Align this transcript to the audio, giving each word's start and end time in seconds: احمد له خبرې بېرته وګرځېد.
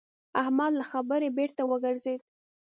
احمد 0.41 0.71
له 0.79 0.83
خبرې 0.91 1.29
بېرته 1.37 1.61
وګرځېد. 1.65 2.21